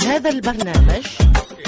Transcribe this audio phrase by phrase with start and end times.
[0.00, 1.06] هذا البرنامج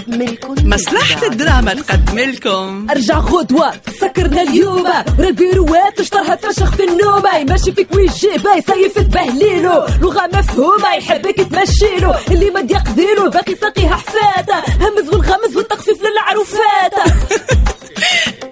[0.07, 4.87] ملك مصلحة الدراما تقدم لكم أرجع غدوة سكرنا اليوم.
[4.87, 7.23] راه البيروات اشطرها تفشخ في النوم.
[7.49, 9.87] ماشي فيك ويجيبها يصيف تبهليلو.
[10.03, 12.15] لغة مفهومة يحبك تمشيلو.
[12.31, 16.93] اللي ما يقديلو باقي ساقيها حفاتة همز والغمز والتخفيف للعروفات.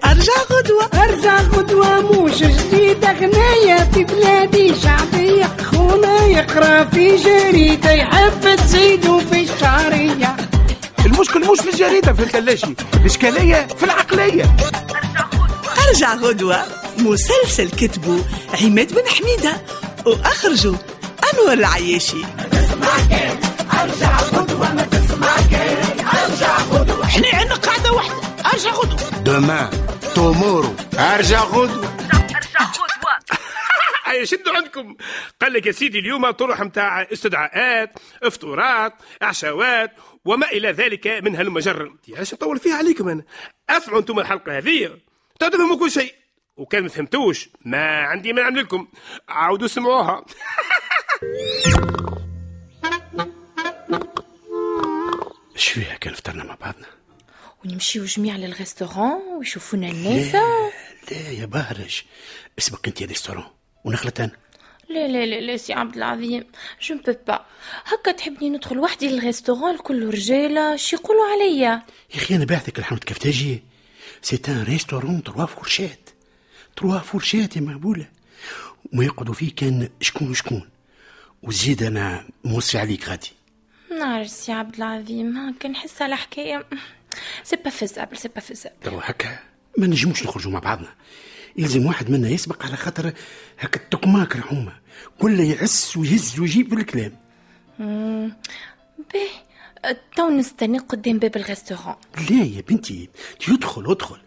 [0.05, 8.55] أرجع غدوة أرجع غدوة موش جديدة غناية في بلادي شعبية خونا يقرأ في جريدة يحب
[8.55, 9.19] تزيدو
[11.41, 14.55] مش في الجريدة في الثلاجة الإشكالية في العقلية.
[15.87, 16.65] أرجع غدوة
[16.97, 18.25] مسلسل كتبه
[18.61, 19.61] عماد بن حميدة
[20.05, 20.75] وأخرجه
[21.33, 22.23] أنور العياشي.
[27.03, 28.15] إحنا عندنا قاعدة واحدة.
[28.53, 29.09] أرجع غدوة.
[29.23, 29.69] دومان
[30.15, 30.75] تومورو.
[30.99, 31.93] أرجع غدوة.
[34.09, 34.95] أي شدوا عندكم.
[35.41, 37.89] قال لك يا سيدي اليوم طرح متاع استدعاءات
[38.23, 39.91] إفطورات عشوات
[40.25, 43.23] وما إلى ذلك من هالمجر علاش نطول فيها عليكم أنا
[43.69, 44.97] اسمعوا أنتم الحلقة هذه.
[45.39, 46.15] تفهموا كل شيء.
[46.57, 47.49] وكان ما فهمتوش.
[47.65, 48.87] ما عندي ما نعمل لكم
[49.29, 50.25] عاودوا سمعوها.
[55.55, 56.87] إيش فيها كان فطرنا مع بعضنا؟
[57.65, 60.35] ونمشيو جميع للريستوران ويشوفونا الناس.
[61.11, 62.01] لا يا بهرج.
[62.59, 63.45] اسبق أنت يا ريستورون
[63.83, 64.31] ونخلط أنا
[64.93, 66.43] لا لا لا لا سي عبد العظيم.
[66.81, 67.45] je peux pas
[67.85, 71.81] هكا تحبني ندخل وحدي لل restaurant الكل رجاله شي يقولوا عليا.
[72.13, 73.63] يا أخي أنا باعثك الحمد كيف تجي؟
[74.21, 76.09] c'est un restaurant trois fourchettes
[76.75, 78.07] trois fourchettes يا مقبولة.
[78.93, 80.69] وما يقعدوا فيه كان شكون شكون
[81.43, 83.31] وزيد أنا موصي عليك غادي.
[83.99, 85.37] نعرف سي عبد العظيم.
[85.37, 86.65] هكا نحس على حكاية.
[87.43, 89.39] c'est pas faisable c'est pas faisable هكا
[89.77, 90.95] ما نجموش نخرجوا مع بعضنا.
[91.57, 93.13] يلزم واحد منا يسبق على خاطر
[93.59, 94.73] هكا التقماك رحومه
[95.19, 97.17] كل يعس ويهز ويجيب في الكلام.
[99.13, 99.43] باهي
[100.15, 101.95] تو نستنى قدام باب ال restaurant.
[102.29, 103.09] لا يا بنتي
[103.47, 104.21] يدخل ادخل.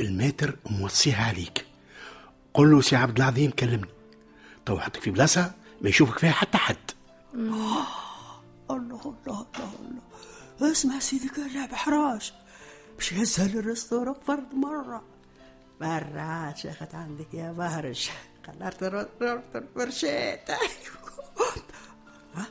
[0.00, 1.66] ال maître موصيها عليك.
[2.54, 3.90] قل له سي عبد العظيم كلمني.
[4.66, 6.76] تو حطك في بلاصة ما يشوفك فيها حتى حد.
[7.34, 7.86] الله
[8.70, 9.46] الله الله
[10.60, 10.72] الله.
[10.72, 12.32] اسمع سيدي كان لعب حراش.
[12.96, 15.15] باش يهزها للريستوران فرد مرة.
[15.80, 18.10] مرات شيخت عندك يا بهرج
[18.48, 20.50] قلرت رحت الفرشات
[22.34, 22.46] ها؟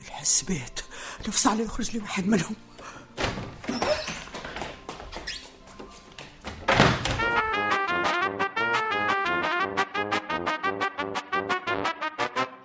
[0.00, 0.80] الحسبات
[1.28, 2.54] نفس علي يخرج لي واحد منهم.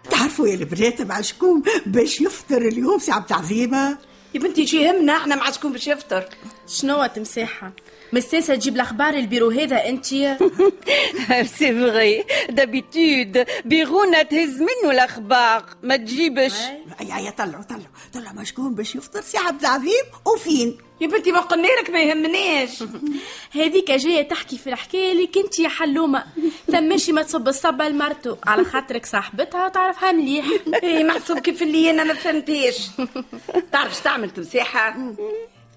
[0.10, 3.98] تعرفوا يا البنات مع شكون باش يفطر اليوم سي عبد العظيمة؟
[4.34, 6.26] يا بنتي شي يهمنا إحنا مع شكون باش يفطر؟
[6.68, 7.72] شنو تمساحة
[8.14, 10.06] مستانسة تجيب الأخبار البيرو هذا أنت.
[10.06, 15.66] c'est vrai d'habitude بيرونا تهز منه الأخبار.
[15.84, 16.54] ما تجيبش.
[17.02, 17.84] يا يا طلعوا طلعوا
[18.14, 20.04] طلعوا مع شكون باش يفطر؟ سي عبد العظيم.
[20.26, 22.84] وفين؟ يا بنتي ما قلنا لك ما يهمناش.
[23.56, 26.24] هذيك جاية تحكي في الحكاية اللي كنت يا حلومة.
[26.72, 30.46] ثماشي ما تصب الصبة لمرتو على خاطرك صاحبتها وتعرفها مليح.
[30.84, 32.88] إيه محسوب كيف اللي أنا ما فهمتيش
[33.72, 34.98] تعرف تعمل تمساحة؟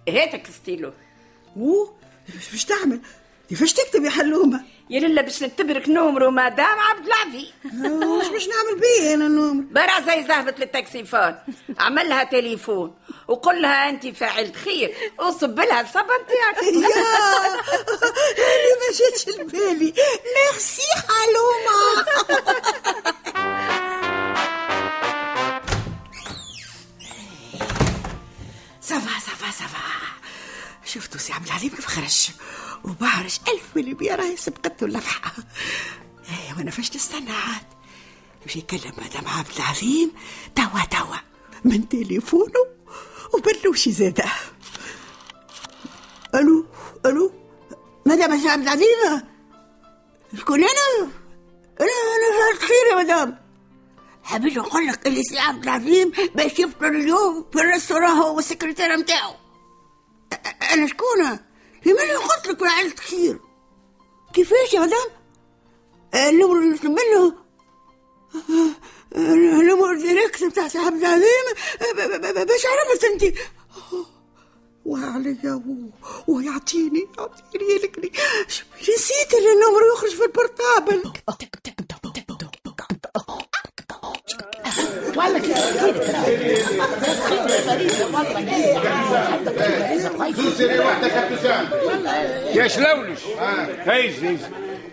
[0.08, 0.92] هاتك ستيلو.
[2.52, 3.00] باش تعمل
[3.48, 4.60] كيفاش تكتب يا حلومة.
[4.90, 7.50] يا للا باش نكتبلك نومرو مدام عبد العظيم
[8.02, 11.34] واش باش نعمل بيه أنا النوم برا زي زهبة للتاكسيفون
[11.78, 12.94] عمل لها تليفون
[13.28, 14.94] وقول لها انت فاعلة خير.
[15.18, 16.68] وصب لها الصبا نتاعك يا.
[18.42, 19.94] اللي ما جاتش لبالي.
[20.34, 22.06] ميرسي حلومة.
[30.94, 32.28] شفتوا سي عبد العليم كيف خرج؟
[32.84, 35.32] وبعرج ألف مليون راهي سبقته اللفحة.
[36.28, 37.66] إيه وأنا فاش نستنى عاد.
[38.46, 40.12] مشي يكلم مدام عبد العظيم
[40.54, 41.16] توا توا.
[41.64, 42.66] من تليفونه
[43.34, 44.24] وبلوشي زاده.
[46.34, 46.66] ألو
[47.06, 47.32] ألو.
[48.06, 49.22] مدام عبد العظيم
[50.38, 51.10] شكون أنا؟
[51.80, 53.38] أنا أنا خير يا مدام.
[54.22, 58.96] حبيت نقول لك اللي سي عبد العظيم باش يفطر اليوم في ال restaurant هو والسكرتيره
[58.96, 59.41] نتاعو.
[60.72, 61.40] أنا شكونه؟
[61.86, 63.38] لمن قلت لك فاعلة خير
[64.34, 65.08] كيفاش يا مدام؟
[66.14, 67.34] ال numéro اللي نطلب منه
[69.16, 71.46] ال numéro direct بتاع عبد العظيم
[72.46, 73.38] باش عرفت انت
[74.84, 75.62] وعليا
[76.28, 78.12] ويعطيني يعطيني يلكني
[78.80, 80.22] نسيت ان النمر يخرج في
[92.54, 93.20] يا شلولش.
[93.86, 94.40] هيز هيز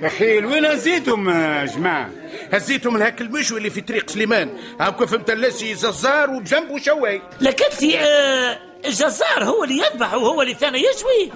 [0.04, 2.10] أخي وين نسيتهم يا جماعة؟
[2.54, 4.50] هزيته من هاك المشوي اللي في طريق سليمان.
[4.80, 7.66] هاكا فهمت اللاسي ززار وبجنبه شواي لكن
[7.98, 11.32] آه الجزار هو اللي يذبح وهو اللي ثاني يشوي.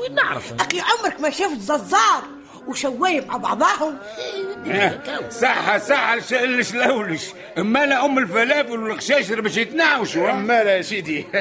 [0.00, 2.22] وين نعرف؟ أخي عمرك ما شفت ززار.
[2.66, 3.98] وشوايه مع بعضاهم
[5.30, 7.24] صح صح الش- الشلولش.
[7.58, 11.26] أما لا أم الفلافل والخشاشر باش يتنعوشوا مالا يا سيدي.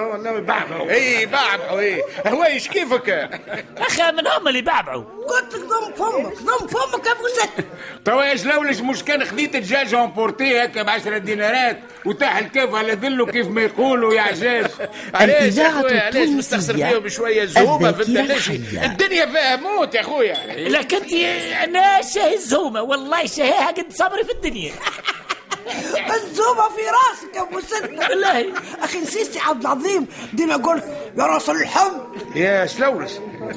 [0.00, 2.02] والله بعبعوا إي بعبعوا إي.
[2.26, 3.08] هوايش كيفك؟
[3.88, 7.64] أخي من هم اللي بعبعوا قلت لك ضم فمك ضم فمك أبو صد
[8.04, 12.92] توا يا شلولش مش كان خذيت دجاج امبورتي هكا ب 10 دينارات وتاح الكيف على
[12.92, 14.66] ذله كيف ما يقولوا يا عجاج.
[15.14, 18.52] علاش يا الإذاعة خويا علاش مستخسر فيهم شوية زهومه في الدلاشي.
[18.84, 20.36] الدنيا فيها موت يا خويا
[20.68, 21.12] لكن أنت
[21.64, 24.72] أنا شاهي الزومة والله شاهيها قد صبري في الدنيا.
[26.14, 28.52] الزومة في راسك يا أبو صد بالله
[28.82, 30.06] أخي نسيتي عبد العظيم.
[30.32, 30.84] دينا قلت
[31.18, 31.90] يا رأس اللحم
[32.34, 33.12] يا شلولش.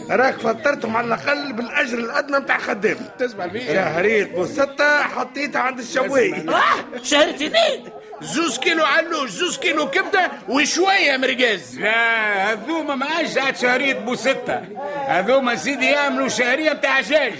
[0.09, 2.97] راك فطرتهم على الأقل بالأجر الأدنى نتاع خدام.
[3.19, 7.99] تسمع فيا شهرية بوسطة حطيتها عند الشواي آه شهرتني.
[8.21, 14.62] زوز كيلو علوش زوز كيلو كبدة وشوية مرقاز لا هذوما ما عاد شهرية بوستة.
[15.07, 17.33] هذوما سيدي يعملوا شهرية بتاع عجاج.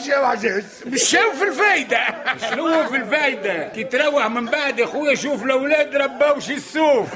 [0.00, 1.98] مشاو عجاج؟ مشاو في الفايدة؟
[2.50, 7.08] شنو في الفايدة؟ كي تروح من بعد يا خويا شوف الأولاد رباوش السوف.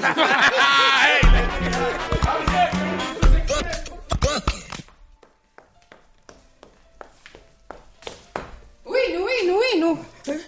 [8.85, 9.97] وينو وينو وينو؟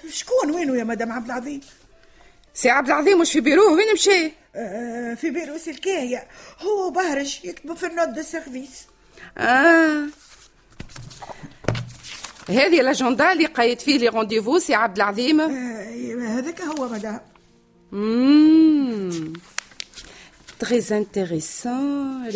[0.09, 1.61] شكون؟ وينه يا مدام عبد العظيم؟
[2.53, 6.27] سي عبد العظيم مش في بيروه وين مشى آه في بيرو سلكاية
[6.59, 8.87] هو بهرج يكتب في ال note de service.
[9.37, 10.03] آه.
[12.49, 15.41] هذه الاجندا اللي قايد فيه les rendez-vous سي عبد العظيم.
[15.41, 17.19] آه هذاك هو مدام.
[20.63, 21.87] Très intéressant.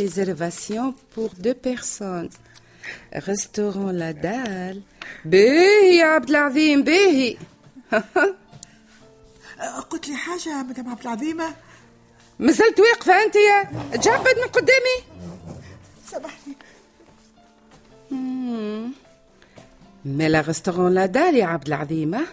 [0.04, 2.32] Réservation pour deux personnes.
[3.30, 4.82] Restaurant La Dalle.
[5.26, 7.38] باهي يا عبد العظيم باهي
[9.90, 11.42] قلت لي حاجة مدام عبد العظيم
[12.40, 13.64] مازلت واقفة أنت يا
[13.98, 14.98] تجبد من قدامي.
[16.12, 16.54] سامحني.
[20.06, 22.26] مالا ريستورون لا دار يا عبد العظيم ها؟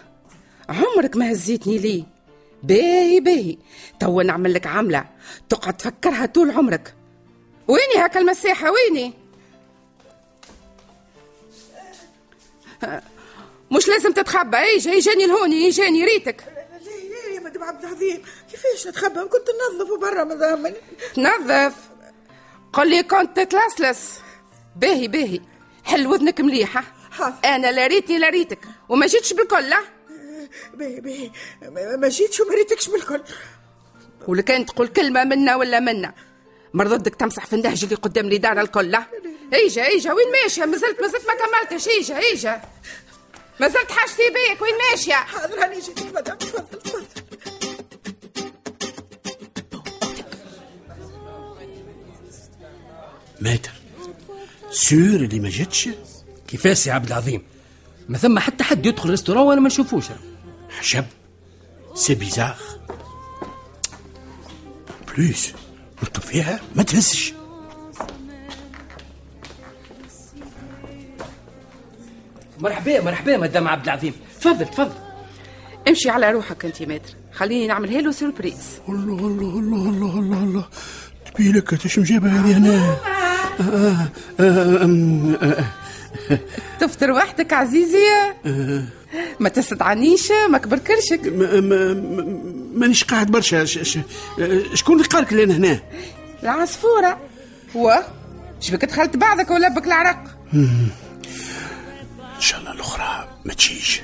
[0.69, 2.03] عمرك ما هزيتني ليه
[2.63, 3.57] باهي باهي
[3.99, 5.05] توا نعمل لك عملة.
[5.49, 6.93] تقعد تفكرها طول عمرك.
[7.67, 9.13] ويني هاك المساحة ويني؟
[13.71, 14.57] مش لازم تتخبى.
[14.57, 16.43] ايجا ايجاني لهوني ايجاني ريتك.
[16.85, 20.73] ليه ليه يا مدام عبد العظيم؟ كيفاش نتخبى كنت ننظف برا مدام.
[21.15, 21.75] تنظف
[22.73, 24.19] قل لي كنت تتلسلس.
[24.75, 25.39] باهي باهي.
[25.83, 26.83] حل وذنك مليحة
[27.45, 28.59] أنا لا ريتني لا ريتك.
[28.89, 29.79] وما جيتش بالكل لا
[30.73, 31.31] باهي باهي.
[31.97, 33.21] ما- جيتش وما ريتكش بالكل.
[34.27, 36.13] ولا كان تقول كلمة منا ولا منا.
[36.73, 39.03] مرضتك تمسح في النهج اللي قدام لي دار الكل لا
[39.53, 41.87] ايجا ايجا وين ماشية؟ مازلت مازلت ما كملتش.
[41.87, 42.61] ايجا ايجا.
[43.59, 47.05] مازلت حاجتي بيك وين ماشية؟ حاضر هاني جيت مدام تفضل تفضل.
[53.41, 53.71] maître.
[54.71, 55.89] sûr اللي ما جاتش
[56.47, 57.47] كيفاش يا عبد العظيم.
[58.09, 60.05] ما ثم حتى حد يدخل restaurant وأنا ما نشوفوش.
[60.79, 61.05] عجب
[61.95, 62.57] c'est bizarre
[65.07, 65.51] plus
[66.21, 67.33] فيها ما تهزش.
[72.59, 74.13] مرحبا مرحبا مدام عبد العظيم.
[74.41, 74.91] تفضل تفضل.
[75.87, 77.13] امشي على روحك انت maître.
[77.33, 80.65] خليني نعمل له surprise الله الله الله الله الله الله
[81.33, 82.95] تبيلك تشم جابها هذه هنا.
[83.59, 84.07] آه
[84.39, 84.89] آه
[85.43, 85.65] آه
[86.79, 88.03] تفطر وحدك عزيزي.
[89.39, 92.41] ما تستدعنيش ما كبر كرشك ما- ما- ما-
[92.75, 93.65] مانيش قاعد برشا.
[93.65, 93.99] ش- ش-
[94.73, 95.79] شكون اللي قالك لنا هنا؟
[96.43, 97.17] العصفورة.
[97.75, 98.03] هو؟
[98.59, 100.23] شبك دخلت بعضك ولا بك العرق؟
[103.45, 104.01] ما تجيش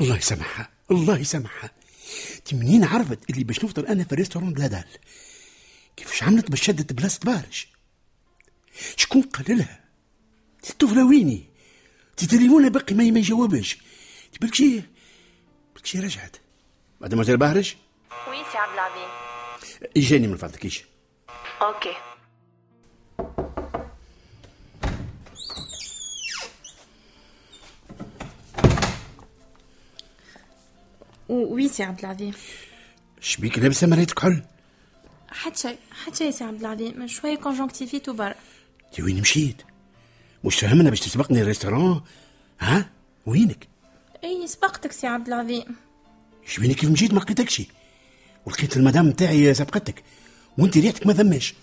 [0.00, 1.70] الله يسامحها الله يسامحها.
[2.36, 4.84] انت منين عرفت اللي باش نفطر أنا في restaurant بلا دال
[5.96, 7.68] كيفاش عملت باش شدت بلاصة بارش؟
[8.96, 9.84] شكون قال لها؟
[10.56, 11.48] انت الطفله ويني
[12.10, 13.78] انت تليفونها باقي ما ما يجاوبش.
[14.26, 14.82] انت بالك شي
[15.74, 16.36] بالك شي رجعت.
[17.00, 17.74] ماداموزيل بهرج؟
[18.28, 19.08] oui سي عبد العظيم
[19.96, 20.84] إجاني من فضلك إيش؟
[21.62, 21.94] OK
[31.28, 32.34] oui سي عبد العظيم
[33.20, 34.42] شبيك لابسه مريت كحل
[35.30, 38.34] حتى شيء حتى شيء سي عبد العظيم شوية conjonctivite وبرا
[38.86, 39.62] انت وين مشيت
[40.44, 42.00] مش فهمنا باش تسبقني ال restaurant
[42.60, 42.90] ها
[43.26, 43.68] وينك
[44.24, 45.64] اي سبقتك سي عبد العظيم
[46.46, 47.62] شبيني كيف مشيت ما لقيتكش
[48.46, 50.02] ولقيت المدام نتاعي سبقتك
[50.58, 51.54] وانت ريحتك ما ثماش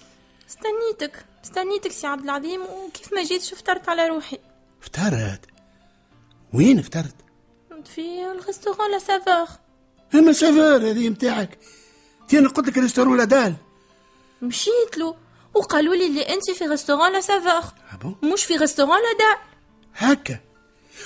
[0.50, 4.40] استنيتك استنيتك سي عبد العظيم وكيف ما جيت فطرت على روحي.
[4.82, 5.42] فطرت
[6.54, 7.16] وين فطرت
[7.86, 9.48] في ال restaurant La Saveur
[10.16, 11.58] اما saveur هذه نتاعك
[12.34, 13.56] أنا قلت لك restaurant لا دال؟
[14.42, 15.16] مشيت له
[15.54, 17.62] وقالوا لي اللي أنت في restaurant La Saveur
[18.04, 19.38] bon مش في restaurant لا دال.
[19.96, 20.40] هكا.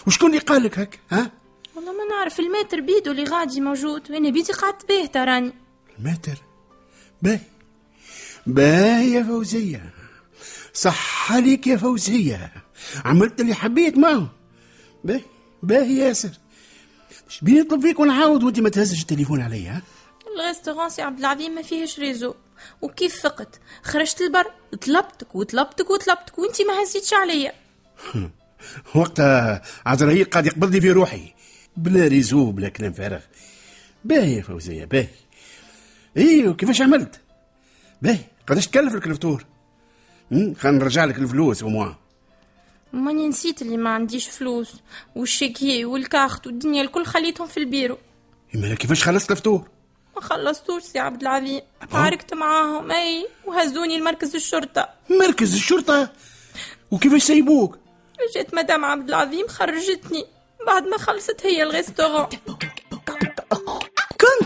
[0.08, 1.32] وشكون اللي قال لك هكا؟ ها؟
[1.76, 4.12] والله ما نعرف ال maître بيدو اللي غادي موجود.
[4.12, 5.54] وأنا بيتي قعدت بيه تراني.
[6.00, 6.42] ال maître
[7.22, 7.40] باهي.
[8.48, 9.90] باهي يا فوزية
[10.74, 12.52] صح عليك يا فوزية.
[13.06, 14.30] عملت اللي حبيت معه
[15.04, 15.22] باهي
[15.64, 16.30] باهي ياسر.
[17.30, 19.82] شبيني نطلب فيك ونعاود وانت ما تهزش التليفون عليا ها؟
[20.34, 22.34] ال restaurant سي عبد العظيم ما فيهش réseau.
[22.82, 27.54] وكيف فقت؟ خرجت البر طلبتك وطلبتك وطلبتك وانت ما هزيتش عليا.
[28.96, 31.34] وقتها عزرائيل قاعد يقبضني في روحي.
[31.78, 33.22] بلا réseau بلا كلام فارغ.
[34.06, 35.08] باهي يا فوزية باهي.
[36.18, 37.22] إيوه كيفاش عملت؟
[38.02, 39.46] باهي قداش تكلف لك الفطور؟
[40.32, 41.94] خلينا نرجع لك الفلوس وموا
[42.94, 44.76] ماني نسيت اللي ما عنديش فلوس
[45.16, 47.98] وال chéquier وال carte والدنيا الكل خليتهم في البيرو.
[48.56, 49.68] إما كيفاش خلصت الفطور؟
[50.16, 54.90] ما خلصتوش سي عبد العظيم تعاركت معاهم أي وهزوني لمركز الشرطة.
[55.10, 56.12] مركز الشرطة؟
[56.92, 57.78] وكيفاش سيبوك
[58.36, 60.26] جات مدام عبد العظيم خرجتني
[60.68, 62.28] بعد ما خلصت هي ال restaurant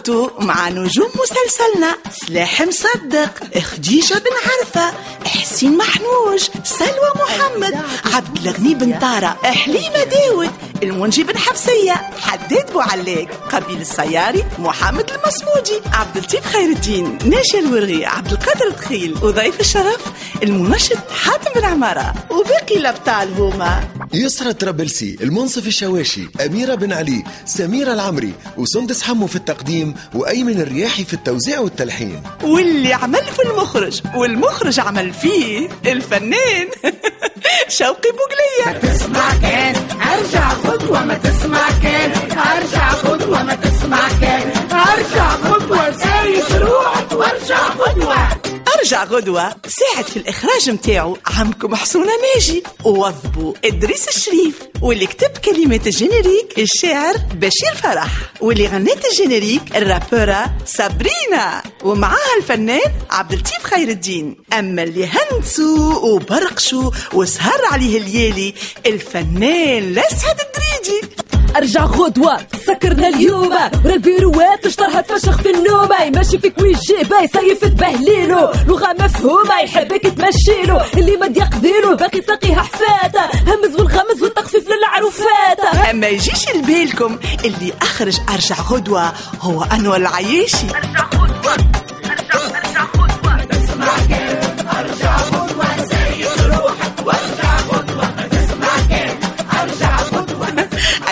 [0.04, 4.94] كنتوا مع نجوم مسلسلنا سلاح مصدق خديجة بن عرفة
[5.26, 7.82] حسين محنوج سلوى محمد
[8.14, 10.52] عبد الغني بن طارة حليمة داود
[10.84, 11.92] المنجي بن حفصية
[12.22, 19.18] حداد بوعلاق قبيل السياري محمد المصمودي عبد اللطيف خير الدين ناشي الورغي عبد القادر دخيل
[19.24, 20.02] وضيف الشرف
[20.44, 23.84] المنشط حاتم بن عمارة وباقي الأبطال هما.
[24.14, 31.04] يسرى طرابلسي المنصف الشواشي أميرة بن علي سميرة العمري وسندس حمو في التقديم وأيمن الرياحي
[31.04, 32.24] في التوزيع والتلحين.
[32.44, 36.68] واللي عمل في المخرج والمخرج عمل فيه الفنان
[37.78, 45.30] شوقي بوقلية تسمع كان أرجع غدوة ما تسمع كان أرجع غدوة ما تسمع كان أرجع
[45.30, 48.43] غدوة سايس روحك وأرجع غدوة
[48.84, 51.18] ارجع غدوة ساعد في الإخراج متاعو.
[51.26, 54.56] عمكم حسونة ناجي ووظبوا إدريس الشريف.
[54.82, 58.08] واللي كتب كلمات ال générique الشاعر بشير فرح.
[58.42, 61.64] واللي غنت ال générique الرابورة سابرينا.
[61.84, 64.38] ومعاها الفنان عبد اللطيف خير الدين.
[64.54, 68.54] أما اللي هنسوا وبرقشوا وسهر عليه الليالي
[68.86, 71.16] الفنان الأسعد الدريدي
[71.56, 73.48] أرجع غدوة سكرنا اليوم.
[73.48, 75.90] ورا البيروات تشطرها تفشخ في النوم.
[76.16, 82.62] ماشي فيك ويجي باي سيف تبهليلو لغة مفهومة يحبك تمشيلو اللي ما يقضيلو باقي ساقيها
[82.62, 87.20] حفاتة همز والغمز والتخفيف للعروفات أما يجيش لبالكم.
[87.46, 90.68] اللي أخرج أرجع غدوة هو أنور العياشي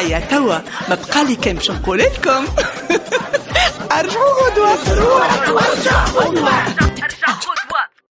[0.02, 0.58] أيا توا
[0.90, 2.46] ما بقالي كان باش نقول لكم.
[4.00, 4.50] أرجعوا
[4.90, 7.51] روحك وارجع خطوة